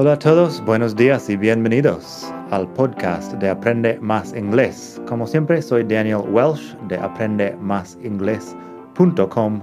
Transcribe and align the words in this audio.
Hola 0.00 0.12
a 0.12 0.18
todos, 0.20 0.64
buenos 0.64 0.94
días 0.94 1.28
y 1.28 1.36
bienvenidos 1.36 2.32
al 2.52 2.72
podcast 2.74 3.32
de 3.32 3.50
Aprende 3.50 3.98
Más 4.00 4.32
Inglés. 4.32 5.02
Como 5.08 5.26
siempre, 5.26 5.60
soy 5.60 5.82
Daniel 5.82 6.22
Welsh 6.30 6.76
de 6.86 6.96
aprendemásinglés.com, 6.98 9.60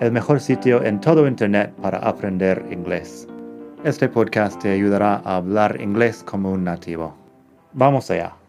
el 0.00 0.10
mejor 0.10 0.40
sitio 0.40 0.82
en 0.82 0.98
todo 1.02 1.28
Internet 1.28 1.70
para 1.82 1.98
aprender 1.98 2.64
inglés. 2.70 3.28
Este 3.84 4.08
podcast 4.08 4.58
te 4.58 4.70
ayudará 4.70 5.16
a 5.16 5.36
hablar 5.36 5.78
inglés 5.82 6.24
como 6.24 6.50
un 6.50 6.64
nativo. 6.64 7.14
Vamos 7.74 8.10
allá. 8.10 8.41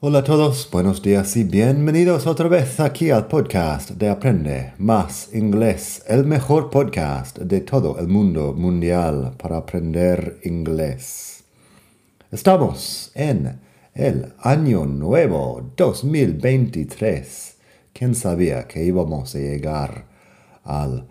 Hola 0.00 0.20
a 0.20 0.22
todos, 0.22 0.68
buenos 0.70 1.02
días 1.02 1.36
y 1.36 1.42
bienvenidos 1.42 2.28
otra 2.28 2.46
vez 2.46 2.78
aquí 2.78 3.10
al 3.10 3.26
podcast 3.26 3.90
de 3.90 4.08
Aprende 4.08 4.74
Más 4.78 5.34
Inglés, 5.34 6.04
el 6.06 6.24
mejor 6.24 6.70
podcast 6.70 7.36
de 7.36 7.62
todo 7.62 7.98
el 7.98 8.06
mundo 8.06 8.54
mundial 8.56 9.34
para 9.36 9.56
aprender 9.56 10.38
inglés. 10.44 11.42
Estamos 12.30 13.10
en 13.16 13.58
el 13.92 14.34
año 14.38 14.86
nuevo 14.86 15.68
2023. 15.76 17.56
¿Quién 17.92 18.14
sabía 18.14 18.68
que 18.68 18.84
íbamos 18.84 19.34
a 19.34 19.38
llegar 19.38 20.06
al 20.62 21.08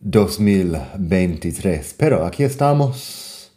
2023? 0.00 1.94
Pero 1.96 2.26
aquí 2.26 2.42
estamos. 2.42 3.54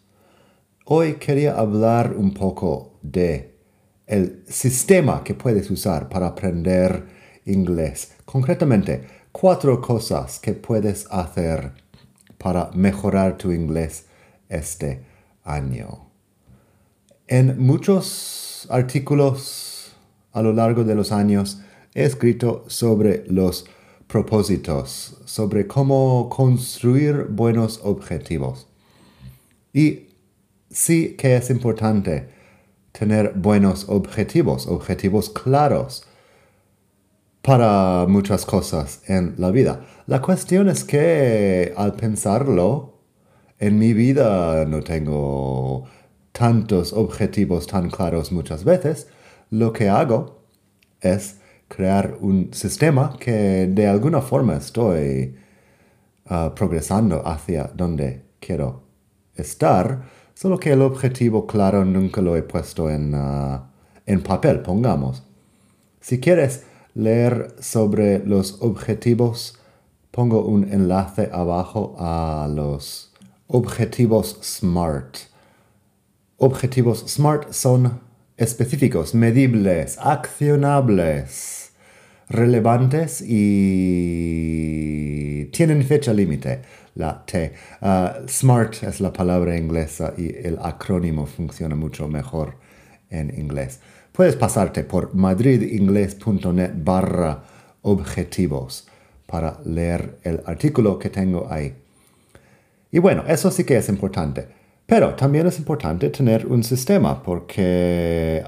Hoy 0.86 1.16
quería 1.16 1.60
hablar 1.60 2.16
un 2.16 2.34
poco 2.34 2.94
de 3.02 3.55
el 4.08 4.44
sistema 4.48 5.24
que 5.24 5.34
puedes 5.34 5.70
usar 5.72 6.10
para 6.10 6.28
aprender 6.28 7.06
inglés. 7.46 8.14
Concretamente, 8.26 9.08
cuatro 9.32 9.82
cosas 9.82 10.40
que 10.40 10.54
puedes 10.54 11.08
hacer 11.10 11.74
para 12.38 12.70
mejorar 12.74 13.38
tu 13.38 13.52
inglés 13.52 14.06
este 14.50 15.02
año. 15.44 16.10
En 17.28 17.58
muchos 17.60 18.68
artículos 18.70 19.96
a 20.32 20.42
lo 20.42 20.54
largo 20.54 20.84
de 20.84 20.96
los 20.96 21.12
años 21.12 21.62
he 21.94 22.04
escrito 22.04 22.66
sobre 22.68 23.24
los 23.28 23.66
propósitos, 24.08 25.18
sobre 25.26 25.66
cómo 25.66 26.30
construir 26.30 27.26
buenos 27.30 27.80
objetivos. 27.84 28.68
Y 29.74 30.10
sí 30.70 31.16
que 31.18 31.36
es 31.36 31.50
importante 31.50 32.35
tener 32.98 33.34
buenos 33.36 33.90
objetivos, 33.90 34.68
objetivos 34.68 35.30
claros 35.30 36.06
para 37.42 38.06
muchas 38.08 38.46
cosas 38.46 39.02
en 39.08 39.36
la 39.38 39.52
vida. 39.52 39.86
La 40.08 40.22
cuestión 40.22 40.70
es 40.70 40.84
que 40.84 41.74
al 41.76 41.94
pensarlo, 41.94 42.96
en 43.60 43.78
mi 43.80 43.94
vida 43.94 44.66
no 44.66 44.82
tengo 44.82 45.86
tantos 46.32 46.94
objetivos 46.94 47.68
tan 47.68 47.90
claros 47.90 48.32
muchas 48.32 48.64
veces. 48.64 49.08
Lo 49.50 49.72
que 49.72 49.90
hago 49.90 50.44
es 51.02 51.40
crear 51.68 52.18
un 52.20 52.54
sistema 52.54 53.16
que 53.20 53.68
de 53.68 53.88
alguna 53.88 54.22
forma 54.22 54.56
estoy 54.56 55.36
ah, 56.26 56.54
progresando 56.56 57.26
hacia 57.28 57.72
donde 57.76 58.26
quiero 58.40 58.84
estar 59.36 60.04
Solo 60.36 60.60
que 60.60 60.74
el 60.74 60.82
objetivo 60.82 61.48
claro 61.48 61.86
nunca 61.86 62.22
lo 62.22 62.36
he 62.36 62.44
puesto 62.44 62.90
en, 62.90 63.14
ah, 63.16 63.70
en 64.06 64.22
papel, 64.22 64.60
pongamos. 64.60 65.24
Si 66.02 66.20
quieres 66.20 66.66
leer 66.94 67.56
sobre 67.60 68.20
los 68.20 68.62
objetivos, 68.62 69.58
pongo 70.12 70.46
un 70.46 70.72
enlace 70.72 71.30
abajo 71.32 71.96
a 71.98 72.50
los 72.54 73.14
objetivos 73.48 74.38
SMART. 74.42 75.20
Objetivos 76.36 77.06
SMART 77.08 77.54
son 77.54 78.02
específicos, 78.36 79.16
medibles, 79.16 79.98
accionables, 80.00 81.72
relevantes 82.28 83.24
y 83.26 85.46
tienen 85.54 85.82
fecha 85.84 86.12
límite 86.12 86.62
la 86.96 87.24
T. 87.26 87.54
Uh, 87.82 88.28
SMART 88.28 88.84
es 88.84 89.00
la 89.00 89.14
palabra 89.14 89.58
inglesa 89.58 90.14
y 90.18 90.36
el 90.36 90.58
acrónimo 90.62 91.26
funciona 91.26 91.76
mucho 91.76 92.08
mejor 92.08 92.56
en 93.10 93.38
inglés. 93.38 93.80
Puedes 94.12 94.36
pasarte 94.36 94.84
por 94.84 95.14
madridingles.net 95.14 96.72
barra 96.76 97.44
objetivos 97.82 98.88
para 99.28 99.60
leer 99.66 100.18
el 100.24 100.42
artículo 100.46 100.98
que 100.98 101.10
tengo 101.10 101.48
ahí. 101.50 101.74
Y 102.92 103.00
bueno, 103.00 103.24
eso 103.28 103.52
sí 103.52 103.66
que 103.66 103.78
es 103.78 103.90
importante. 103.90 104.48
Pero 104.86 105.16
también 105.16 105.48
es 105.48 105.58
importante 105.58 106.10
tener 106.10 106.46
un 106.46 106.64
sistema 106.64 107.22
porque 107.22 108.44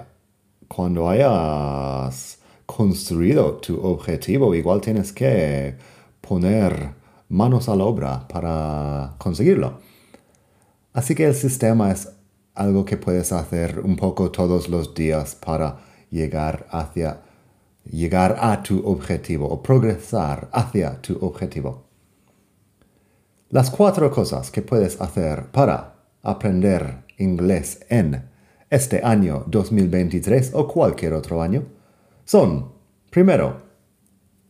cuando 0.68 1.10
hayas 1.10 2.40
construido 2.66 3.56
tu 3.56 3.82
objetivo, 3.84 4.54
igual 4.54 4.82
tienes 4.82 5.12
que 5.12 5.76
poner 6.22 6.92
manos 7.30 7.70
a 7.70 7.76
la 7.76 7.84
obra 7.84 8.28
para 8.28 9.16
conseguirlo. 9.18 9.80
Así 10.94 11.16
que 11.16 11.26
el 11.26 11.36
sistema 11.36 11.92
es 11.92 12.10
algo 12.54 12.86
que 12.86 12.98
puedes 12.98 13.32
hacer 13.32 13.80
un 13.80 13.96
poco 13.96 14.32
todos 14.32 14.70
los 14.70 14.94
días 14.94 15.36
para 15.36 15.80
llegar 16.10 16.68
hacia 16.72 17.22
llegar 17.92 18.38
a 18.40 18.62
tu 18.62 18.86
objetivo 18.86 19.48
o 19.48 19.62
progresar 19.62 20.50
hacia 20.52 21.02
tu 21.02 21.18
objetivo. 21.22 21.86
Las 23.50 23.70
cuatro 23.70 24.12
cosas 24.12 24.52
que 24.52 24.62
puedes 24.62 25.00
hacer 25.00 25.46
para 25.52 25.96
aprender 26.22 27.06
inglés 27.18 27.86
en 27.90 28.30
este 28.70 29.02
año 29.04 29.46
2023 29.48 30.52
o 30.54 30.68
cualquier 30.68 31.14
otro 31.14 31.42
año 31.42 31.64
son, 32.26 32.74
primero, 33.10 33.58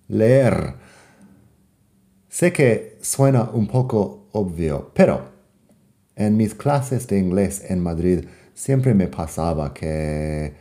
leer 0.07 0.75
Sé 2.37 2.53
que 2.53 2.99
suena 3.01 3.49
un 3.51 3.65
poco 3.65 4.27
obvio, 4.31 4.91
pero 4.93 5.21
en 6.15 6.37
mis 6.37 6.53
clases 6.53 7.07
de 7.07 7.17
inglés 7.17 7.63
en 7.67 7.79
Madrid 7.81 8.25
siempre 8.53 8.93
me 8.93 9.07
pasaba 9.07 9.73
que 9.73 10.53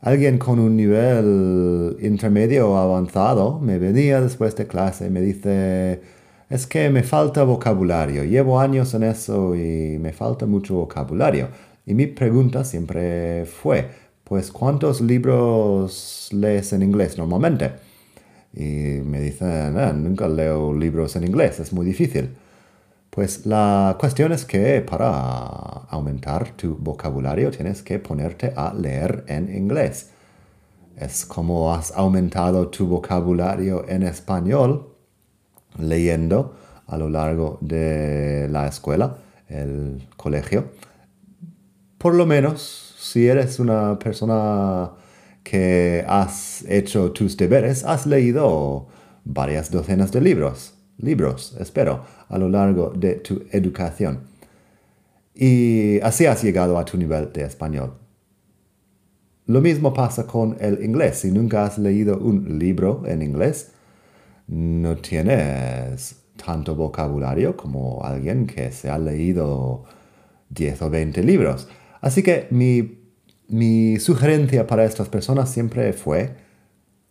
alguien 0.00 0.38
con 0.38 0.58
un 0.58 0.78
nivel 0.78 1.98
intermedio 2.00 2.70
o 2.70 2.76
avanzado 2.78 3.60
me 3.60 3.76
venía 3.76 4.22
después 4.22 4.56
de 4.56 4.66
clase 4.66 5.08
y 5.08 5.10
me 5.10 5.20
dice, 5.20 6.00
es 6.48 6.66
que 6.66 6.88
me 6.88 7.02
falta 7.02 7.44
vocabulario, 7.44 8.24
llevo 8.24 8.58
años 8.58 8.94
en 8.94 9.02
eso 9.02 9.54
y 9.54 9.98
me 9.98 10.14
falta 10.14 10.46
mucho 10.46 10.76
vocabulario. 10.76 11.48
Y 11.84 11.92
mi 11.92 12.06
pregunta 12.06 12.64
siempre 12.64 13.44
fue, 13.44 13.90
pues 14.24 14.50
¿cuántos 14.50 15.02
libros 15.02 16.30
lees 16.32 16.72
en 16.72 16.82
inglés 16.82 17.18
normalmente? 17.18 17.89
Y 18.52 19.00
me 19.04 19.20
dicen, 19.20 19.78
ah, 19.78 19.92
nunca 19.92 20.28
leo 20.28 20.72
libros 20.72 21.16
en 21.16 21.24
inglés, 21.24 21.60
es 21.60 21.72
muy 21.72 21.86
difícil. 21.86 22.30
Pues 23.10 23.44
la 23.46 23.96
cuestión 23.98 24.32
es 24.32 24.44
que 24.44 24.80
para 24.82 25.08
aumentar 25.88 26.52
tu 26.52 26.76
vocabulario 26.76 27.50
tienes 27.50 27.82
que 27.82 27.98
ponerte 27.98 28.52
a 28.56 28.72
leer 28.72 29.24
en 29.26 29.54
inglés. 29.54 30.10
Es 30.96 31.24
como 31.26 31.74
has 31.74 31.92
aumentado 31.92 32.68
tu 32.68 32.86
vocabulario 32.86 33.84
en 33.88 34.04
español 34.04 34.94
leyendo 35.78 36.54
a 36.86 36.96
lo 36.96 37.08
largo 37.08 37.58
de 37.60 38.48
la 38.50 38.66
escuela, 38.66 39.16
el 39.48 40.06
colegio. 40.16 40.66
Por 41.98 42.14
lo 42.14 42.26
menos, 42.26 42.94
si 42.98 43.26
eres 43.26 43.58
una 43.58 43.98
persona 43.98 44.90
que 45.42 46.04
has 46.06 46.64
hecho 46.68 47.12
tus 47.12 47.36
deberes, 47.36 47.84
has 47.84 48.06
leído 48.06 48.86
varias 49.24 49.70
docenas 49.70 50.12
de 50.12 50.20
libros, 50.20 50.74
libros, 50.98 51.56
espero, 51.58 52.04
a 52.28 52.38
lo 52.38 52.48
largo 52.48 52.92
de 52.94 53.14
tu 53.16 53.42
educación. 53.50 54.20
Y 55.34 56.00
así 56.00 56.26
has 56.26 56.42
llegado 56.42 56.78
a 56.78 56.84
tu 56.84 56.98
nivel 56.98 57.32
de 57.32 57.44
español. 57.44 57.94
Lo 59.46 59.60
mismo 59.60 59.92
pasa 59.92 60.26
con 60.26 60.56
el 60.60 60.84
inglés. 60.84 61.18
Si 61.18 61.30
nunca 61.30 61.64
has 61.64 61.78
leído 61.78 62.18
un 62.18 62.58
libro 62.58 63.02
en 63.06 63.22
inglés, 63.22 63.72
no 64.46 64.96
tienes 64.96 66.16
tanto 66.44 66.74
vocabulario 66.74 67.56
como 67.56 68.00
alguien 68.04 68.46
que 68.46 68.70
se 68.70 68.90
ha 68.90 68.98
leído 68.98 69.84
10 70.50 70.82
o 70.82 70.90
20 70.90 71.22
libros. 71.22 71.68
Así 72.00 72.22
que 72.22 72.46
mi 72.50 72.99
mi 73.50 73.98
sugerencia 73.98 74.66
para 74.66 74.84
estas 74.84 75.08
personas 75.08 75.50
siempre 75.50 75.92
fue 75.92 76.34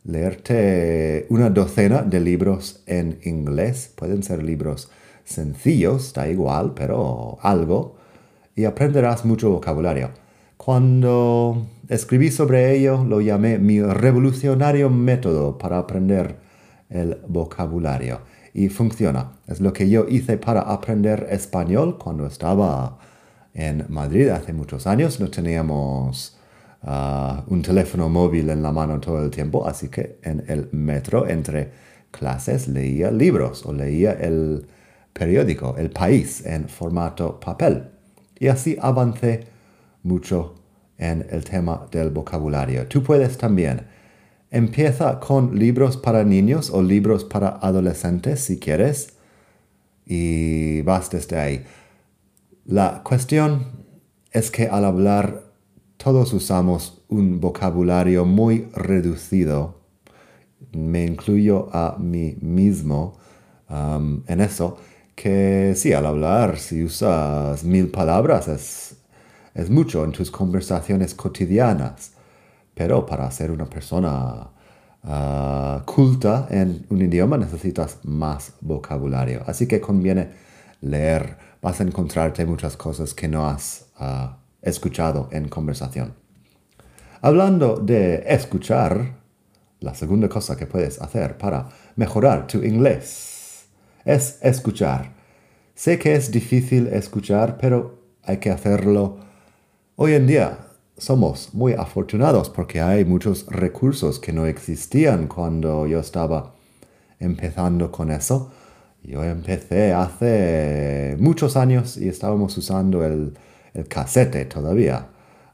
leerte 0.03 1.25
una 1.29 1.49
docena 1.49 2.01
de 2.01 2.19
libros 2.19 2.81
en 2.85 3.19
inglés. 3.23 3.91
Pueden 3.95 4.23
ser 4.23 4.43
libros 4.43 4.89
sencillos, 5.25 6.13
da 6.13 6.27
igual, 6.27 6.73
pero 6.73 7.37
algo, 7.41 7.97
y 8.55 8.65
aprenderás 8.65 9.25
mucho 9.25 9.51
vocabulario. 9.51 10.11
Cuando 10.57 11.67
escribí 11.87 12.31
sobre 12.31 12.75
ello, 12.75 13.03
lo 13.03 13.21
llamé 13.21 13.59
mi 13.59 13.81
revolucionario 13.81 14.89
método 14.89 15.57
para 15.57 15.77
aprender 15.77 16.37
el 16.89 17.17
vocabulario. 17.27 18.21
y 18.51 18.67
funciona. 18.69 19.33
Es 19.47 19.61
lo 19.61 19.73
que 19.73 19.89
yo 19.89 20.07
hice 20.09 20.37
para 20.37 20.61
aprender 20.61 21.27
español 21.29 21.99
cuando 21.99 22.25
estaba 22.25 22.97
en 23.53 23.85
Madrid 23.89 24.29
hace 24.29 24.53
muchos 24.53 24.87
años. 24.87 25.19
No 25.19 25.29
teníamos 25.29 26.37
ah, 26.83 27.43
un 27.47 27.61
teléfono 27.61 28.09
móvil 28.09 28.49
en 28.49 28.63
la 28.63 28.71
mano 28.71 28.99
todo 28.99 29.23
el 29.23 29.29
tiempo, 29.29 29.67
así 29.67 29.89
que 29.89 30.19
en 30.23 30.43
el 30.47 30.69
metro 30.71 31.27
entre 31.27 31.71
clases 32.11 32.67
leía 32.67 33.11
libros 33.11 33.65
o 33.65 33.73
leía 33.73 34.13
el 34.13 34.65
periódico 35.13 35.75
El 35.77 35.89
País 35.91 36.45
en 36.45 36.69
formato 36.69 37.39
papel. 37.39 37.89
Y 38.39 38.47
así 38.47 38.77
avancé 38.81 39.45
mucho 40.03 40.55
en 40.97 41.25
el 41.29 41.43
tema 41.43 41.87
del 41.91 42.09
vocabulario. 42.09 42.87
Tú 42.87 43.03
puedes 43.03 43.37
también. 43.37 43.87
Empieza 44.51 45.19
con 45.19 45.57
libros 45.59 45.97
para 45.97 46.23
niños 46.23 46.69
o 46.71 46.81
libros 46.81 47.23
para 47.23 47.59
adolescentes 47.61 48.39
si 48.39 48.59
quieres 48.59 49.13
y 50.05 50.81
vas 50.81 51.09
desde 51.11 51.37
ahí. 51.37 51.65
La 52.69 53.01
cuestión 53.03 53.65
es 54.31 54.51
que 54.51 54.67
al 54.67 54.85
hablar 54.85 55.41
todos 55.97 56.31
usamos 56.33 57.01
un 57.07 57.39
vocabulario 57.39 58.25
muy 58.25 58.69
reducido. 58.75 59.79
Me 60.73 61.03
incluyo 61.03 61.75
a 61.75 61.95
mí 61.97 62.37
mismo 62.41 63.17
um, 63.71 64.21
en 64.27 64.41
eso, 64.41 64.77
que 65.15 65.73
sí, 65.75 65.93
al 65.93 66.05
hablar, 66.05 66.59
si 66.59 66.83
usas 66.83 67.63
mil 67.63 67.87
palabras 67.89 68.47
es 69.55 69.69
mucho 69.71 70.03
en 70.03 70.11
tus 70.11 70.29
conversaciones 70.29 71.15
cotidianas, 71.15 72.11
pero 72.75 73.03
para 73.03 73.31
ser 73.31 73.49
una 73.49 73.65
persona 73.65 74.51
ah, 75.05 75.81
culta 75.87 76.47
en 76.51 76.85
un 76.89 77.01
idioma 77.01 77.35
necesitas 77.35 77.97
más 78.03 78.53
vocabulario. 78.61 79.41
Así 79.47 79.65
que 79.65 79.81
conviene 79.81 80.27
leer. 80.81 81.48
Vas 81.61 81.79
a 81.79 81.83
encontrarte 81.83 82.45
muchas 82.45 82.77
cosas 82.77 83.13
que 83.13 83.27
no 83.27 83.47
has 83.47 83.87
ah, 83.97 84.37
escuchado 84.61 85.29
en 85.31 85.49
conversación. 85.49 86.13
Hablando 87.21 87.75
de 87.77 88.23
escuchar, 88.27 89.19
la 89.79 89.93
segunda 89.93 90.29
cosa 90.29 90.55
que 90.55 90.65
puedes 90.65 91.01
hacer 91.01 91.37
para 91.37 91.69
mejorar 91.95 92.47
tu 92.47 92.63
inglés 92.63 93.65
es 94.05 94.39
escuchar. 94.41 95.13
Sé 95.75 95.99
que 95.99 96.15
es 96.15 96.31
difícil 96.31 96.87
escuchar, 96.87 97.57
pero 97.57 97.99
hay 98.23 98.37
que 98.37 98.51
hacerlo 98.51 99.29
Hoy 100.01 100.13
en 100.13 100.27
día 100.27 100.59
somos 100.97 101.53
muy 101.53 101.73
afortunados 101.73 102.49
porque 102.49 102.79
hay 102.79 103.03
muchos 103.03 103.45
recursos 103.47 104.17
que 104.17 104.31
no 104.31 104.45
existían 104.45 105.27
cuando 105.27 105.85
yo 105.87 105.99
estaba 105.99 106.55
empezando 107.19 107.91
con 107.91 108.09
eso. 108.09 108.49
Yo 109.03 109.23
empecé 109.23 109.93
hace 109.93 111.15
muchos 111.19 111.55
años 111.57 111.97
y 111.97 112.09
estábamos 112.09 112.57
usando 112.57 113.03
el, 113.05 113.33
el 113.73 113.87
casete 113.87 114.45
todavía, 114.45 115.07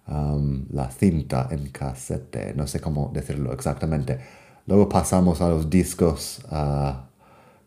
um, 0.08 0.66
la 0.72 0.90
cinta 0.92 1.48
en 1.52 1.70
casete, 1.70 2.54
no 2.56 2.68
sé 2.68 2.80
cómo 2.80 3.12
decirlo 3.14 3.54
exactamente. 3.54 4.20
Luego 4.68 4.90
pasamos 4.90 5.42
a 5.42 5.50
los 5.50 5.70
discos 5.70 6.42
uh, 6.52 6.94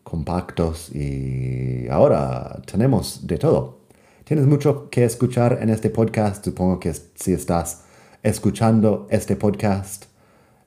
compactos 0.02 0.94
y 0.94 1.86
ahora 1.88 2.60
tenemos 2.66 3.26
de 3.26 3.38
todo. 3.38 3.78
Tienes 4.24 4.46
mucho 4.46 4.90
que 4.90 5.04
escuchar 5.04 5.58
en 5.62 5.70
este 5.70 5.90
podcast. 5.90 6.44
Supongo 6.44 6.80
que 6.80 6.92
si 6.92 7.32
estás 7.32 7.84
escuchando 8.22 9.06
este 9.10 9.36
podcast 9.36 10.04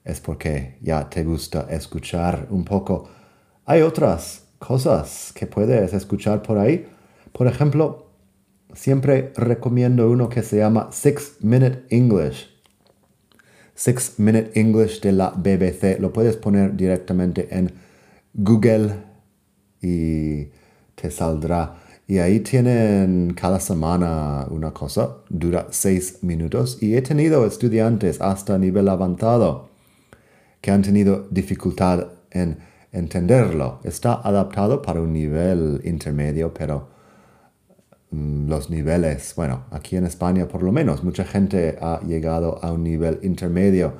es 0.03 0.19
porque 0.19 0.77
ya 0.81 1.09
te 1.09 1.23
gusta 1.23 1.67
escuchar 1.69 2.47
un 2.49 2.63
poco. 2.63 3.09
Hay 3.65 3.81
otras 3.81 4.40
cosas 4.61 5.33
que 5.33 5.47
puedes 5.47 5.91
escuchar 5.93 6.43
por 6.43 6.59
ahí. 6.59 6.85
Por 7.33 7.47
ejemplo, 7.47 8.11
siempre 8.73 9.33
recomiendo 9.35 10.09
uno 10.09 10.29
que 10.29 10.43
se 10.43 10.57
llama 10.57 10.89
Six 10.91 11.37
Minute 11.41 11.83
English. 11.89 12.47
Six 13.73 14.19
Minute 14.19 14.51
English 14.53 15.01
de 15.01 15.13
la 15.13 15.31
BBC. 15.31 15.99
Lo 15.99 16.13
puedes 16.13 16.37
poner 16.37 16.77
directamente 16.77 17.47
en 17.49 17.73
Google 18.33 18.93
y 19.81 20.49
te 20.93 21.09
saldrá. 21.09 21.77
Y 22.07 22.19
ahí 22.19 22.41
tienen 22.41 23.33
cada 23.33 23.59
semana 23.59 24.45
una 24.51 24.71
cosa, 24.71 25.17
dura 25.29 25.67
seis 25.71 26.19
minutos. 26.21 26.77
Y 26.81 26.95
he 26.95 27.01
tenido 27.01 27.47
estudiantes 27.47 28.21
hasta 28.21 28.59
nivel 28.59 28.89
avanzado 28.89 29.69
que 30.61 30.69
han 30.69 30.83
tenido 30.83 31.27
dificultad 31.31 32.09
en 32.29 32.70
entenderlo. 32.91 33.79
Está 33.83 34.15
adaptado 34.15 34.81
para 34.81 35.01
un 35.01 35.13
nivel 35.13 35.81
intermedio, 35.83 36.53
pero 36.53 36.89
mm, 38.11 38.49
los 38.49 38.69
niveles, 38.69 39.33
bueno, 39.35 39.65
aquí 39.71 39.95
en 39.95 40.05
España 40.05 40.47
por 40.47 40.63
lo 40.63 40.71
menos, 40.71 41.03
mucha 41.03 41.25
gente 41.25 41.77
ha 41.81 42.01
llegado 42.01 42.63
a 42.63 42.71
un 42.71 42.83
nivel 42.83 43.19
intermedio 43.23 43.93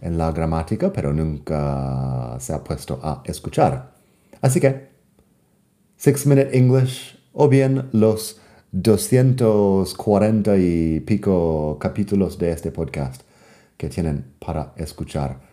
en 0.00 0.18
la 0.18 0.30
gramática, 0.32 0.92
pero 0.92 1.12
nunca 1.12 2.36
se 2.38 2.52
ha 2.52 2.62
puesto 2.62 3.00
a 3.02 3.22
escuchar. 3.24 3.94
Así 4.40 4.60
que, 4.60 4.88
Six 5.96 6.26
Minute 6.26 6.56
English 6.56 7.18
o 7.32 7.48
bien 7.48 7.88
los 7.92 8.40
240 8.72 10.56
y 10.58 11.00
pico 11.00 11.78
capítulos 11.80 12.38
de 12.38 12.50
este 12.52 12.70
podcast 12.70 13.22
que 13.76 13.88
tienen 13.88 14.34
para 14.38 14.74
escuchar 14.76 15.45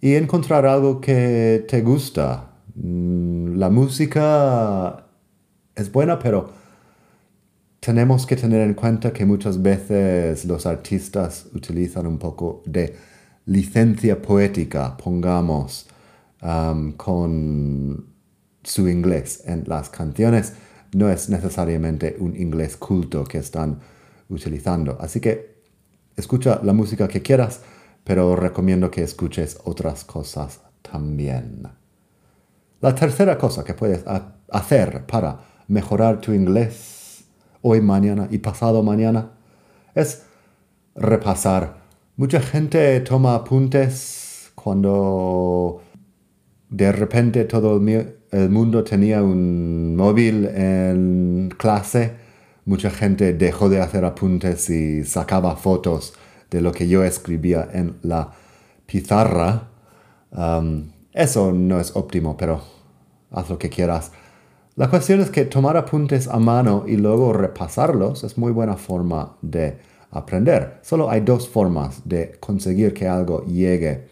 y 0.00 0.14
encontrar 0.14 0.66
algo 0.66 1.00
que 1.00 1.64
te 1.68 1.82
gusta. 1.82 2.50
Mm, 2.74 3.56
la 3.56 3.70
música 3.70 5.06
es 5.74 5.90
buena, 5.90 6.18
pero 6.18 6.50
tenemos 7.80 8.26
que 8.26 8.36
tener 8.36 8.62
en 8.62 8.74
cuenta 8.74 9.12
que 9.12 9.24
muchas 9.24 9.62
veces 9.62 10.44
los 10.44 10.66
artistas 10.66 11.46
utilizan 11.54 12.06
un 12.06 12.18
poco 12.18 12.62
de 12.66 12.96
licencia 13.46 14.20
poética, 14.20 14.96
pongamos, 14.96 15.88
con 16.96 18.06
su 18.62 18.88
inglés 18.88 19.42
en 19.46 19.64
las 19.66 19.88
canciones 19.88 20.52
no 20.92 21.10
es 21.10 21.28
necesariamente 21.28 22.16
un 22.18 22.36
inglés 22.36 22.76
culto 22.76 23.24
que 23.24 23.38
están 23.38 23.80
utilizando. 24.28 24.96
Así 25.00 25.20
que 25.20 25.56
escucha 26.16 26.60
la 26.62 26.72
música 26.72 27.08
que 27.08 27.22
quieras, 27.22 27.60
pero 28.06 28.36
recomiendo 28.36 28.88
que 28.88 29.02
escuches 29.02 29.58
otras 29.64 30.04
cosas 30.04 30.60
también. 30.80 31.64
La 32.80 32.94
tercera 32.94 33.36
cosa 33.36 33.64
que 33.64 33.74
puedes 33.74 34.04
hacer 34.48 35.04
para 35.06 35.40
mejorar 35.66 36.20
tu 36.20 36.32
inglés 36.32 37.24
hoy, 37.62 37.80
mañana 37.80 38.28
y 38.30 38.38
pasado 38.38 38.84
mañana 38.84 39.32
es 39.92 40.22
repasar. 40.94 41.78
Mucha 42.16 42.40
gente 42.40 43.00
toma 43.00 43.34
apuntes 43.34 44.52
cuando 44.54 45.82
de 46.70 46.92
repente 46.92 47.44
todo 47.44 47.76
el, 47.76 48.50
mundo 48.50 48.84
tenía 48.84 49.20
un 49.20 49.96
móvil 49.96 50.46
en 50.46 51.52
clase, 51.58 52.12
mucha 52.66 52.90
gente 52.90 53.32
dejó 53.32 53.68
de 53.68 53.80
hacer 53.80 54.04
apuntes 54.04 54.70
y 54.70 55.02
sacaba 55.02 55.56
fotos 55.56 56.14
de 56.50 56.60
lo 56.60 56.72
que 56.72 56.88
yo 56.88 57.04
escribía 57.04 57.68
en 57.72 57.96
la 58.02 58.32
pizarra. 58.86 59.68
Um, 60.30 60.90
eso 61.12 61.52
no 61.52 61.80
es 61.80 61.94
óptimo, 61.96 62.36
pero 62.36 62.60
haz 63.30 63.48
lo 63.50 63.58
que 63.58 63.70
quieras. 63.70 64.12
La 64.76 64.90
cuestión 64.90 65.20
es 65.20 65.30
que 65.30 65.46
tomar 65.46 65.76
apuntes 65.76 66.28
a 66.28 66.38
mano 66.38 66.84
y 66.86 66.96
luego 66.96 67.32
repasarlos 67.32 68.24
es 68.24 68.36
muy 68.36 68.52
buena 68.52 68.76
forma 68.76 69.36
de 69.40 69.78
aprender. 70.10 70.80
Solo 70.82 71.10
hay 71.10 71.20
dos 71.20 71.48
formas 71.48 72.02
de 72.04 72.32
conseguir 72.40 72.92
que 72.92 73.08
algo 73.08 73.44
llegue 73.46 74.06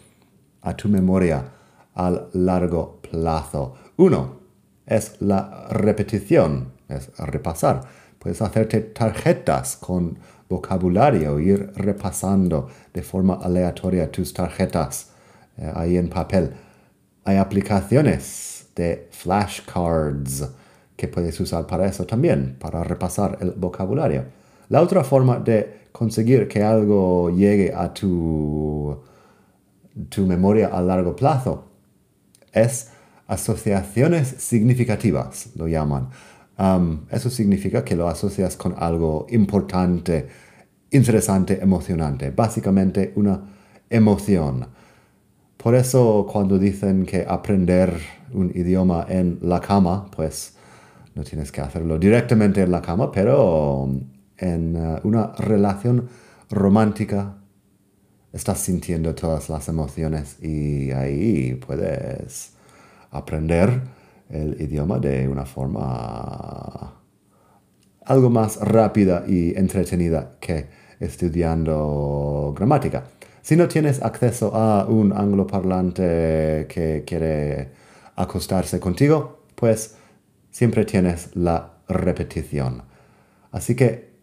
a 0.62 0.74
tu 0.74 0.88
memoria 0.88 1.52
al 1.94 2.28
largo 2.32 3.00
plazo. 3.02 3.74
Uno 3.96 4.40
es 4.86 5.20
la 5.20 5.68
repetición, 5.70 6.72
es 6.88 7.10
repasar. 7.18 7.82
Puedes 8.18 8.40
hacerte 8.40 8.80
tarjetas 8.80 9.76
con 9.76 10.18
vocabulario, 10.54 11.38
ir 11.40 11.72
repasando 11.76 12.68
de 12.92 13.02
forma 13.02 13.34
aleatoria 13.42 14.10
tus 14.10 14.32
tarjetas 14.32 15.10
eh, 15.56 15.70
ahí 15.74 15.96
en 15.96 16.08
papel. 16.08 16.50
Hay 17.24 17.36
aplicaciones 17.36 18.66
de 18.76 19.08
flashcards 19.10 20.48
que 20.96 21.08
puedes 21.08 21.38
usar 21.40 21.66
para 21.66 21.86
eso 21.86 22.04
también, 22.04 22.56
para 22.58 22.84
repasar 22.84 23.38
el 23.40 23.52
vocabulario. 23.52 24.24
La 24.68 24.80
otra 24.80 25.02
forma 25.04 25.38
de 25.38 25.84
conseguir 25.92 26.48
que 26.48 26.62
algo 26.62 27.30
llegue 27.30 27.72
a 27.74 27.92
tu, 27.92 28.96
tu 30.08 30.26
memoria 30.26 30.68
a 30.68 30.80
largo 30.80 31.14
plazo 31.14 31.64
es 32.52 32.90
asociaciones 33.26 34.28
significativas, 34.38 35.50
lo 35.56 35.66
llaman. 35.66 36.08
Um, 36.56 37.06
eso 37.10 37.30
significa 37.30 37.84
que 37.84 37.96
lo 37.96 38.08
asocias 38.08 38.56
con 38.56 38.74
algo 38.78 39.26
importante, 39.30 40.28
interesante, 40.94 41.60
emocionante. 41.60 42.30
Básicamente 42.30 43.12
una 43.16 43.40
emoción. 43.90 44.66
Por 45.56 45.74
eso 45.74 46.26
cuando 46.30 46.58
dicen 46.58 47.06
que 47.06 47.24
aprender 47.26 47.94
un 48.32 48.50
idioma 48.54 49.06
en 49.08 49.38
la 49.42 49.60
cama, 49.60 50.10
pues 50.14 50.54
no 51.14 51.22
tienes 51.22 51.52
que 51.52 51.60
hacerlo 51.60 51.98
directamente 51.98 52.62
en 52.62 52.70
la 52.70 52.82
cama, 52.82 53.10
pero 53.10 53.88
en 54.36 54.76
uh, 54.76 55.00
una 55.04 55.32
relación 55.38 56.08
romántica 56.50 57.36
estás 58.32 58.58
sintiendo 58.58 59.14
todas 59.14 59.48
las 59.48 59.68
emociones 59.68 60.42
y 60.42 60.90
ahí 60.90 61.54
puedes 61.54 62.52
aprender 63.10 63.80
el 64.28 64.60
idioma 64.60 64.98
de 64.98 65.28
una 65.28 65.46
forma 65.46 67.00
algo 68.04 68.30
más 68.30 68.56
rápida 68.60 69.24
y 69.26 69.56
entretenida 69.56 70.36
que 70.40 70.83
estudiando 71.00 72.54
gramática. 72.56 73.04
Si 73.42 73.56
no 73.56 73.68
tienes 73.68 74.02
acceso 74.02 74.54
a 74.54 74.86
un 74.86 75.12
angloparlante 75.12 76.66
que 76.68 77.04
quiere 77.06 77.70
acostarse 78.16 78.80
contigo, 78.80 79.40
pues 79.54 79.96
siempre 80.50 80.84
tienes 80.84 81.34
la 81.34 81.74
repetición. 81.88 82.82
Así 83.52 83.74
que 83.74 84.14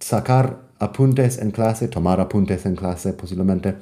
sacar 0.00 0.68
apuntes 0.78 1.38
en 1.38 1.50
clase, 1.50 1.88
tomar 1.88 2.20
apuntes 2.20 2.64
en 2.66 2.76
clase 2.76 3.12
posiblemente, 3.12 3.76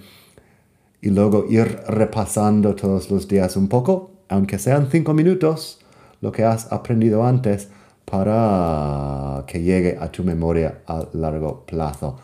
y 1.01 1.11
luego 1.11 1.47
ir 1.49 1.81
repasando 1.87 2.75
todos 2.75 3.11
los 3.11 3.29
días 3.29 3.57
un 3.57 3.69
poco, 3.69 4.13
aunque 4.29 4.59
sean 4.59 4.89
cinco 4.91 5.15
minutos, 5.15 5.79
lo 6.21 6.33
que 6.33 6.45
has 6.45 6.73
aprendido 6.73 7.25
antes 7.25 7.69
para 8.07 9.45
que 9.47 9.63
llegue 9.63 9.99
a 10.01 10.11
tu 10.11 10.25
memoria 10.25 10.83
a 10.87 11.07
largo 11.13 11.67
plazo. 11.67 12.19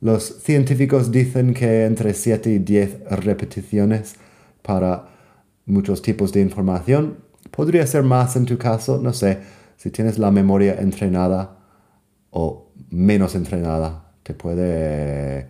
Los 0.00 0.42
científicos 0.42 1.10
dicen 1.10 1.52
que 1.54 1.84
entre 1.84 2.14
7 2.14 2.50
y 2.50 2.58
10 2.60 3.10
repeticiones 3.10 4.14
para 4.62 5.08
muchos 5.66 6.02
tipos 6.02 6.32
de 6.32 6.40
información 6.40 7.18
podría 7.50 7.86
ser 7.86 8.04
más 8.04 8.36
en 8.36 8.46
tu 8.46 8.56
caso, 8.58 9.00
no 9.02 9.12
sé, 9.12 9.40
si 9.76 9.90
tienes 9.90 10.18
la 10.18 10.30
memoria 10.30 10.76
entrenada 10.78 11.58
o 12.30 12.70
menos 12.90 13.34
entrenada, 13.34 14.12
te 14.22 14.34
puede, 14.34 15.48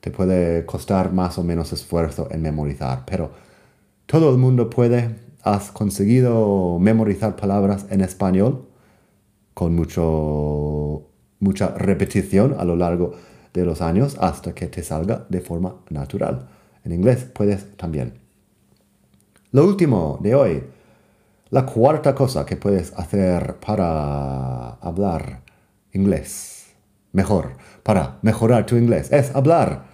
te 0.00 0.10
puede 0.10 0.66
costar 0.66 1.12
más 1.12 1.38
o 1.38 1.44
menos 1.44 1.72
esfuerzo 1.72 2.28
en 2.30 2.42
memorizar, 2.42 3.04
pero 3.06 3.30
todo 4.06 4.30
el 4.30 4.38
mundo 4.38 4.68
puede. 4.68 5.26
¿Has 5.42 5.70
conseguido 5.70 6.78
memorizar 6.78 7.36
palabras 7.36 7.86
en 7.90 8.02
español 8.02 8.67
con 9.58 9.74
mucho, 9.74 11.10
mucha 11.40 11.70
repetición 11.76 12.54
a 12.60 12.64
lo 12.64 12.76
largo 12.76 13.10
de 13.52 13.64
los 13.64 13.82
años 13.82 14.16
hasta 14.20 14.54
que 14.54 14.68
te 14.68 14.84
salga 14.84 15.26
de 15.28 15.40
forma 15.40 15.80
natural? 15.90 16.46
En 16.84 16.92
inglés 16.92 17.24
puedes 17.24 17.76
también. 17.76 18.20
Lo 19.50 19.64
último 19.64 20.20
de 20.22 20.36
hoy, 20.36 20.62
la 21.50 21.66
cuarta 21.66 22.14
cosa 22.14 22.46
que 22.46 22.54
puedes 22.54 22.92
hacer 22.92 23.56
para 23.56 24.74
hablar 24.74 25.42
inglés 25.90 26.68
mejor, 27.10 27.56
para 27.82 28.20
mejorar 28.22 28.64
tu 28.64 28.76
inglés, 28.76 29.10
es 29.10 29.34
hablar. 29.34 29.86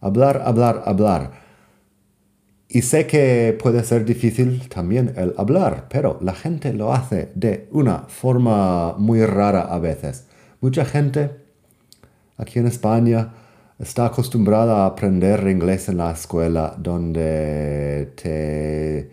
Hablar, 0.00 0.42
hablar, 0.44 0.82
hablar. 0.84 1.30
Y 2.72 2.82
sé 2.82 3.08
que 3.08 3.58
puede 3.60 3.82
ser 3.82 4.04
difícil 4.04 4.68
también 4.68 5.12
el 5.16 5.34
hablar, 5.36 5.88
pero 5.90 6.18
la 6.22 6.34
gente 6.34 6.72
lo 6.72 6.92
hace 6.92 7.32
de 7.34 7.66
una 7.72 8.02
forma 8.06 8.94
muy 8.96 9.26
rara 9.26 9.62
a 9.62 9.80
veces. 9.80 10.26
Mucha 10.60 10.84
gente 10.84 11.32
aquí 12.36 12.60
en 12.60 12.68
España 12.68 13.32
está 13.80 14.06
acostumbrada 14.06 14.84
a 14.84 14.86
aprender 14.86 15.48
inglés 15.48 15.88
en 15.88 15.96
la 15.96 16.12
escuela 16.12 16.76
donde 16.78 18.12
te, 18.14 19.10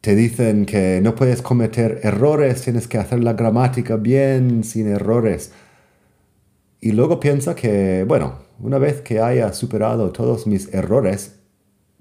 te 0.00 0.16
dicen 0.16 0.66
que 0.66 1.00
no 1.00 1.14
puedes 1.14 1.42
cometer 1.42 2.00
errores, 2.02 2.62
tienes 2.62 2.88
que 2.88 2.98
hacer 2.98 3.22
la 3.22 3.34
gramática 3.34 3.94
bien, 3.94 4.64
sin 4.64 4.88
errores. 4.88 5.52
Y 6.80 6.90
luego 6.90 7.20
piensa 7.20 7.54
que, 7.54 8.04
bueno, 8.08 8.34
una 8.58 8.78
vez 8.78 9.00
que 9.00 9.20
haya 9.20 9.52
superado 9.52 10.10
todos 10.10 10.48
mis 10.48 10.74
errores 10.74 11.39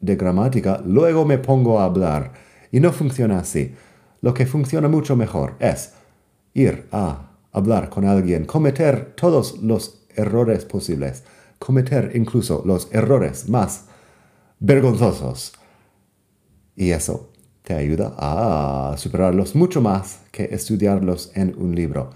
de 0.02 0.16
gramática, 0.16 0.82
luego 0.86 1.26
me 1.26 1.38
pongo 1.38 1.80
a 1.80 1.86
hablar. 1.86 2.34
Y 2.72 2.80
no 2.80 2.92
funciona 2.92 3.40
así. 3.40 3.74
Lo 4.22 4.34
que 4.34 4.46
funciona 4.46 4.88
mucho 4.88 5.16
mejor 5.16 5.56
es 5.60 5.94
ir 6.54 6.88
a 6.92 7.32
hablar 7.52 7.90
con 7.90 8.06
alguien, 8.06 8.46
cometer 8.46 9.14
todos 9.16 9.60
los 9.62 10.06
errores 10.16 10.66
posibles, 10.66 11.24
cometer 11.58 12.12
incluso 12.16 12.62
los 12.66 12.90
errores 12.92 13.50
más 13.50 13.86
vergonzosos. 14.60 15.54
Y 16.76 16.92
eso 16.92 17.30
te 17.64 17.74
ayuda 17.74 18.14
a 18.18 18.96
superarlos 18.98 19.56
mucho 19.56 19.82
más 19.82 20.22
que 20.32 20.46
estudiarlos 20.52 21.32
en 21.36 21.56
un 21.58 21.76
libro. 21.76 22.10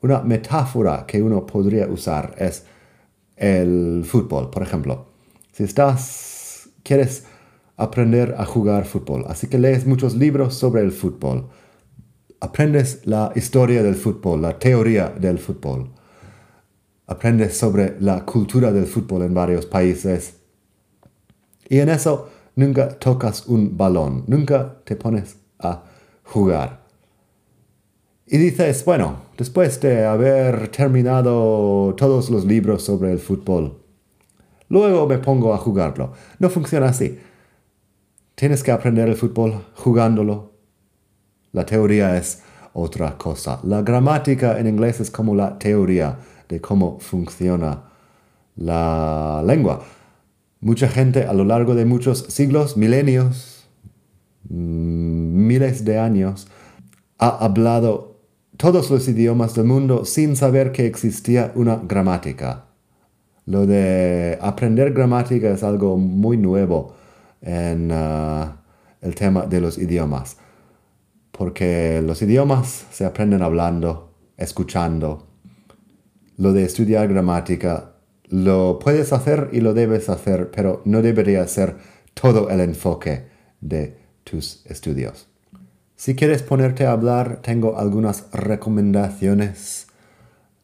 Una 0.00 0.20
metáfora 0.20 1.04
que 1.06 1.22
uno 1.22 1.46
podría 1.46 1.86
usar 1.86 2.34
es 2.38 2.64
el 3.36 4.04
fútbol, 4.04 4.50
por 4.50 4.62
ejemplo. 4.62 5.06
Si 5.52 5.64
estás, 5.64 6.31
quieres 6.82 7.24
aprender 7.76 8.34
a 8.38 8.44
jugar 8.44 8.84
fútbol, 8.84 9.24
así 9.28 9.48
que 9.48 9.58
lees 9.58 9.86
muchos 9.86 10.14
libros 10.14 10.54
sobre 10.54 10.82
el 10.82 10.92
fútbol. 10.92 11.48
Aprendes 12.40 13.06
la 13.06 13.32
historia 13.34 13.82
del 13.82 13.94
fútbol, 13.94 14.42
la 14.42 14.58
teoría 14.58 15.08
del 15.08 15.38
fútbol. 15.38 15.90
Aprendes 17.06 17.56
sobre 17.56 18.00
la 18.00 18.24
cultura 18.24 18.72
del 18.72 18.86
fútbol 18.86 19.22
en 19.22 19.34
varios 19.34 19.66
países. 19.66 20.36
Y 21.68 21.78
en 21.78 21.88
eso 21.88 22.28
nunca 22.56 22.98
tocas 22.98 23.46
un 23.46 23.76
balón, 23.76 24.24
nunca 24.26 24.82
te 24.84 24.96
pones 24.96 25.36
a 25.58 25.84
jugar. 26.24 26.82
Y 28.26 28.38
dices, 28.38 28.84
bueno, 28.84 29.22
después 29.36 29.80
de 29.80 30.04
haber 30.06 30.68
terminado 30.68 31.94
todos 31.96 32.30
los 32.30 32.44
libros 32.44 32.82
sobre 32.82 33.12
el 33.12 33.18
fútbol, 33.18 33.81
luego 34.72 35.06
me 35.06 35.18
pongo 35.18 35.52
a 35.52 35.58
jugarlo. 35.58 36.12
No 36.38 36.48
funciona 36.48 36.86
así. 36.86 37.18
Tienes 38.34 38.62
que 38.62 38.72
aprender 38.72 39.06
el 39.06 39.16
fútbol 39.16 39.66
jugándolo. 39.74 40.52
La 41.52 41.66
teoría 41.66 42.16
es 42.16 42.42
otra 42.72 43.18
cosa. 43.18 43.60
La 43.64 43.82
gramática 43.82 44.58
en 44.58 44.66
inglés 44.66 44.98
es 45.00 45.10
como 45.10 45.34
la 45.34 45.58
teoría 45.58 46.16
de 46.48 46.58
cómo 46.62 46.98
funciona 47.00 47.82
la 48.56 49.42
lengua. 49.46 49.84
Mucha 50.60 50.88
gente 50.88 51.24
a 51.24 51.34
lo 51.34 51.44
largo 51.44 51.74
de 51.74 51.84
muchos 51.84 52.24
siglos, 52.28 52.78
milenios, 52.78 53.68
mm, 54.48 55.46
miles 55.46 55.84
de 55.84 55.98
años, 55.98 56.48
ha 57.18 57.44
hablado 57.44 58.16
todos 58.56 58.90
los 58.90 59.06
idiomas 59.06 59.54
del 59.54 59.66
mundo 59.66 60.06
sin 60.06 60.34
saber 60.34 60.72
que 60.72 60.86
existía 60.86 61.52
una 61.56 61.76
gramática. 61.76 62.71
Lo 63.46 63.66
de 63.66 64.38
aprender 64.40 64.92
gramática 64.92 65.50
es 65.50 65.62
algo 65.62 65.96
muy 65.96 66.36
nuevo 66.36 66.94
en 67.40 67.90
uh, 67.90 68.52
el 69.00 69.14
tema 69.14 69.46
de 69.46 69.60
los 69.60 69.78
idiomas, 69.78 70.36
porque 71.32 72.00
los 72.04 72.22
idiomas 72.22 72.86
se 72.92 73.04
aprenden 73.04 73.42
hablando, 73.42 74.14
escuchando. 74.36 75.26
Lo 76.36 76.52
de 76.52 76.64
estudiar 76.64 77.08
gramática 77.08 77.92
lo 78.28 78.78
puedes 78.78 79.12
hacer 79.12 79.50
y 79.52 79.60
lo 79.60 79.74
debes 79.74 80.08
hacer, 80.08 80.50
pero 80.50 80.80
no 80.84 81.02
debería 81.02 81.46
ser 81.46 81.76
todo 82.14 82.48
el 82.48 82.60
enfoque 82.60 83.26
de 83.60 83.96
tus 84.24 84.64
estudios. 84.66 85.28
Si 85.96 86.14
quieres 86.16 86.42
ponerte 86.42 86.86
a 86.86 86.92
hablar, 86.92 87.42
tengo 87.42 87.78
algunas 87.78 88.30
recomendaciones. 88.32 89.86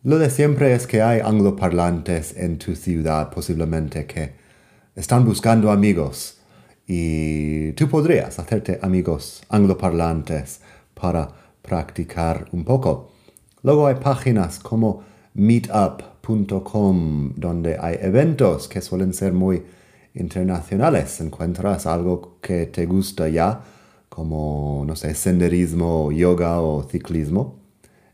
Lo 0.04 0.18
de 0.20 0.30
siempre 0.30 0.74
es 0.74 0.86
que 0.86 1.02
hay 1.02 1.18
angloparlantes 1.18 2.36
en 2.36 2.56
tu 2.56 2.76
ciudad 2.76 3.30
posiblemente 3.30 4.06
que 4.06 4.32
están 4.94 5.24
buscando 5.24 5.72
amigos 5.72 6.38
y 6.86 7.72
tú 7.72 7.88
podrías 7.88 8.38
hacerte 8.38 8.78
amigos 8.80 9.42
angloparlantes 9.48 10.60
para 10.94 11.28
practicar 11.62 12.46
un 12.52 12.64
poco. 12.64 13.10
Luego 13.64 13.88
hay 13.88 13.96
páginas 13.96 14.60
como 14.60 15.02
meetup.com 15.34 17.32
donde 17.34 17.76
hay 17.80 17.98
eventos 18.00 18.68
que 18.68 18.80
suelen 18.80 19.12
ser 19.12 19.32
muy 19.32 19.64
internacionales. 20.14 21.20
Encuentras 21.20 21.86
algo 21.86 22.38
que 22.40 22.66
te 22.66 22.86
gusta 22.86 23.28
ya 23.28 23.62
como, 24.08 24.84
no 24.86 24.94
sé, 24.94 25.16
senderismo, 25.16 26.12
yoga 26.12 26.60
o 26.60 26.84
ciclismo. 26.84 27.57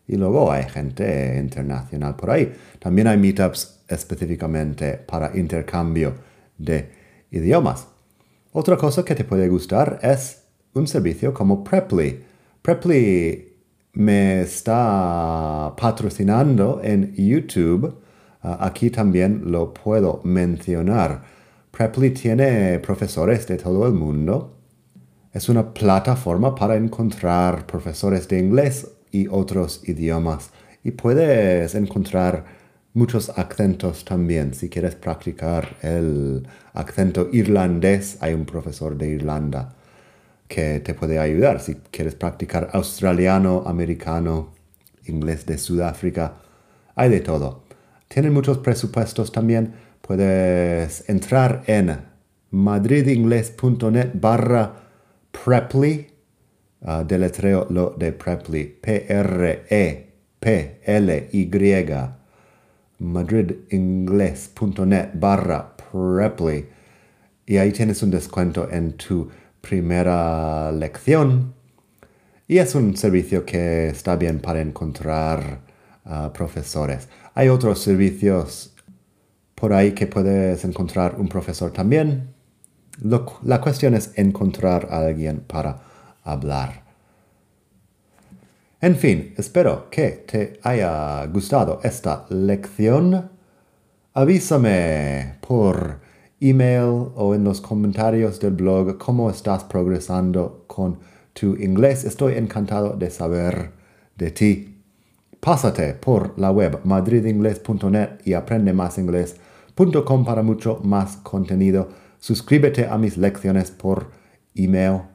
Y 0.06 0.16
luego 0.16 0.52
hay 0.52 0.64
gente 0.64 1.38
internacional 1.38 2.16
por 2.16 2.30
ahí. 2.30 2.52
También 2.78 3.06
hay 3.06 3.16
meetups 3.16 3.80
específicamente 3.88 4.94
para 4.94 5.36
intercambio 5.36 6.14
de 6.58 6.90
idiomas. 7.30 7.88
Otra 8.52 8.76
cosa 8.76 9.04
que 9.04 9.14
te 9.14 9.24
puede 9.24 9.48
gustar 9.48 9.98
es 10.02 10.42
un 10.74 10.86
servicio 10.86 11.32
como 11.32 11.64
Preply. 11.64 12.22
Preply 12.62 13.52
me 13.94 14.42
está 14.42 15.74
patrocinando 15.76 16.80
en 16.82 17.14
YouTube. 17.14 18.00
Ah, 18.42 18.58
aquí 18.60 18.90
también 18.90 19.50
lo 19.50 19.72
puedo 19.72 20.20
mencionar 20.24 21.34
Preply 21.76 22.10
tiene 22.10 22.78
profesores 22.78 23.48
de 23.48 23.56
todo 23.56 23.84
el 23.88 23.94
mundo. 23.94 24.58
Es 25.32 25.48
una 25.48 25.74
plataforma 25.74 26.54
para 26.54 26.76
encontrar 26.76 27.66
profesores 27.66 28.28
de 28.28 28.38
inglés 28.38 28.86
y 29.14 29.28
otros 29.30 29.82
idiomas. 29.88 30.50
Y 30.82 30.90
puedes 30.90 31.74
encontrar 31.76 32.44
muchos 32.94 33.30
acentos 33.30 34.04
también. 34.04 34.54
Si 34.54 34.68
quieres 34.68 34.96
practicar 34.96 35.76
el 35.82 36.46
acento 36.72 37.28
irlandés, 37.32 38.18
hay 38.20 38.34
un 38.34 38.44
profesor 38.44 38.98
de 38.98 39.08
Irlanda 39.08 39.76
que 40.48 40.80
te 40.80 40.94
puede 40.94 41.18
ayudar. 41.18 41.60
Si 41.60 41.76
quieres 41.92 42.16
practicar 42.16 42.70
australiano, 42.72 43.62
americano, 43.66 44.52
inglés 45.06 45.46
de 45.46 45.58
Sudáfrica, 45.58 46.34
hay 46.96 47.08
de 47.08 47.20
todo. 47.20 47.62
Tienen 48.08 48.32
muchos 48.32 48.58
presupuestos 48.58 49.30
también. 49.30 49.74
Puedes 50.00 51.08
entrar 51.08 51.62
en 51.66 51.98
madridingles.net 52.50 54.10
barra 54.14 54.74
Preply. 55.30 56.13
Uh, 56.84 57.02
deletreo 57.04 57.66
lo 57.70 57.90
de 57.98 58.12
Preply. 58.12 58.78
P-R-E-P-L-Y 58.80 60.10
madridingles.net 62.98 65.10
barra 65.14 65.76
Preply 65.76 66.66
y 67.46 67.58
ahí 67.58 67.72
tienes 67.72 68.02
un 68.02 68.10
descuento 68.10 68.68
en 68.70 68.92
tu 68.92 69.28
primera 69.60 70.72
lección. 70.72 71.54
Y 72.46 72.58
es 72.58 72.74
un 72.74 72.96
servicio 72.96 73.44
que 73.44 73.88
está 73.88 74.16
bien 74.16 74.40
para 74.40 74.60
encontrar 74.60 75.60
uh, 76.04 76.30
profesores. 76.32 77.08
Hay 77.34 77.48
otros 77.48 77.80
servicios 77.80 78.74
por 79.54 79.72
ahí 79.72 79.92
que 79.92 80.06
puedes 80.06 80.64
encontrar 80.64 81.16
un 81.18 81.28
profesor 81.28 81.72
también. 81.72 82.34
la 83.42 83.60
cuestión 83.60 83.94
es 83.94 84.12
encontrar 84.16 84.88
a 84.90 85.00
alguien 85.00 85.40
para 85.40 85.82
hablar. 86.24 86.82
En 88.80 88.96
fin, 88.96 89.32
espero 89.38 89.88
que 89.90 90.24
te 90.26 90.60
haya 90.62 91.24
gustado 91.26 91.80
esta 91.82 92.26
lección. 92.28 93.30
Avísame 94.12 95.38
por 95.40 96.00
email 96.38 97.08
o 97.14 97.34
en 97.34 97.44
los 97.44 97.60
comentarios 97.62 98.38
del 98.40 98.52
blog 98.52 98.98
cómo 98.98 99.30
estás 99.30 99.64
progresando 99.64 100.64
con 100.66 100.98
tu 101.32 101.56
inglés. 101.56 102.04
Estoy 102.04 102.34
encantado 102.34 102.94
de 102.94 103.10
saber 103.10 103.70
de 104.16 104.30
ti. 104.30 104.82
Pásate 105.40 105.94
por 105.94 106.38
la 106.38 106.50
web 106.50 106.80
madridingles.net 106.84 108.20
y 108.26 108.34
aprende 108.34 108.74
más 108.74 108.98
inglés.com 108.98 110.24
para 110.26 110.42
mucho 110.42 110.80
más 110.82 111.16
contenido. 111.16 111.88
Suscríbete 112.18 112.86
a 112.86 112.98
mis 112.98 113.16
lecciones 113.16 113.70
por 113.70 114.10
email 114.54 115.13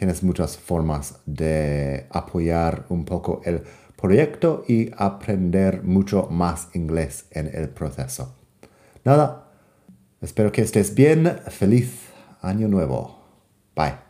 tienes 0.00 0.22
muchas 0.22 0.56
formas 0.56 1.20
de 1.26 2.06
apoyar 2.08 2.86
un 2.88 3.04
poco 3.04 3.42
el 3.44 3.62
proyecto 4.00 4.64
y 4.66 4.90
aprender 4.96 5.82
mucho 5.82 6.26
más 6.30 6.68
inglés 6.72 7.26
en 7.32 7.50
el 7.54 7.68
proceso. 7.68 8.34
Nada, 9.04 9.50
espero 10.22 10.52
que 10.52 10.62
estés 10.62 10.94
bien. 10.94 11.40
Feliz 11.48 12.08
año 12.40 12.66
nuevo. 12.66 13.18
Bye. 13.76 14.09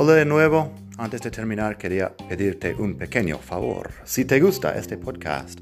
Hola 0.00 0.14
de 0.14 0.24
nuevo. 0.24 0.72
Antes 0.96 1.22
de 1.22 1.30
terminar 1.32 1.76
quería 1.76 2.16
pedirte 2.16 2.72
un 2.72 2.96
pequeño 2.96 3.36
favor. 3.36 3.90
Si 4.04 4.24
te 4.24 4.38
gusta 4.38 4.78
este 4.78 4.96
podcast, 4.96 5.58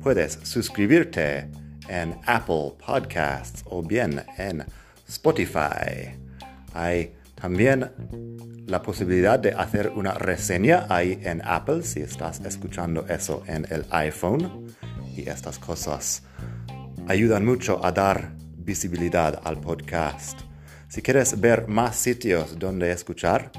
puedes 0.00 0.38
suscribirte 0.44 1.50
en 1.88 2.16
Apple 2.24 2.74
Podcasts 2.86 3.64
o 3.64 3.82
bien 3.82 4.22
en 4.38 4.64
Spotify. 5.08 6.16
Hay 6.72 7.16
también 7.34 7.90
la 8.68 8.80
posibilidad 8.80 9.40
de 9.40 9.54
hacer 9.54 9.88
una 9.88 10.14
reseña 10.14 10.86
ahí 10.88 11.18
en 11.24 11.42
Apple 11.44 11.82
si 11.82 11.98
estás 11.98 12.38
escuchando 12.42 13.04
eso 13.08 13.42
en 13.48 13.66
el 13.70 13.84
iPhone. 13.90 14.68
Y 15.16 15.28
estas 15.28 15.58
cosas 15.58 16.22
ayudan 17.08 17.44
mucho 17.44 17.84
a 17.84 17.90
dar 17.90 18.36
visibilidad 18.56 19.40
al 19.42 19.60
podcast. 19.60 20.42
Si 20.86 21.02
quieres 21.02 21.40
ver 21.40 21.66
más 21.66 21.96
sitios 21.96 22.56
donde 22.56 22.92
escuchar, 22.92 23.50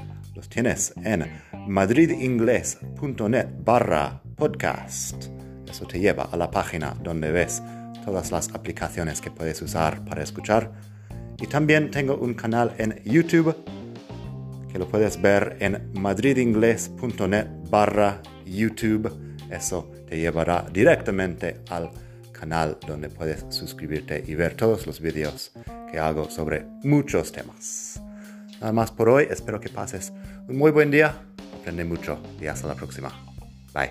los 0.42 0.48
tienes 0.48 0.92
en 1.04 1.24
madridingles.net 1.68 3.46
barra 3.64 4.20
podcast. 4.34 5.26
Eso 5.70 5.86
te 5.86 6.00
lleva 6.00 6.24
a 6.24 6.36
la 6.36 6.50
página 6.50 6.96
donde 7.00 7.30
ves 7.30 7.62
todas 8.04 8.32
las 8.32 8.52
aplicaciones 8.52 9.20
que 9.20 9.30
puedes 9.30 9.62
usar 9.62 10.04
para 10.04 10.20
escuchar. 10.20 10.72
Y 11.38 11.46
también 11.46 11.92
tengo 11.92 12.16
un 12.16 12.34
canal 12.34 12.74
en 12.78 13.00
YouTube 13.04 13.54
que 14.72 14.80
lo 14.80 14.88
puedes 14.88 15.22
ver 15.22 15.58
en 15.60 15.92
madridingles.net 15.94 17.46
barra 17.70 18.20
YouTube. 18.44 19.12
Eso 19.48 19.92
te 20.08 20.18
llevará 20.18 20.66
directamente 20.72 21.60
al 21.70 21.88
canal 22.32 22.78
donde 22.84 23.10
puedes 23.10 23.44
suscribirte 23.50 24.24
y 24.26 24.34
ver 24.34 24.54
todos 24.54 24.88
los 24.88 25.00
vídeos 25.00 25.52
que 25.88 26.00
hago 26.00 26.28
sobre 26.28 26.66
muchos 26.82 27.30
temas. 27.30 28.02
Nada 28.62 28.72
más 28.72 28.92
por 28.92 29.08
hoy. 29.08 29.26
Espero 29.28 29.60
que 29.60 29.68
pases 29.68 30.12
un 30.46 30.56
muy 30.56 30.70
buen 30.70 30.92
día. 30.92 31.16
Aprende 31.60 31.84
mucho 31.84 32.20
y 32.40 32.46
hasta 32.46 32.68
la 32.68 32.76
próxima. 32.76 33.10
Bye. 33.74 33.90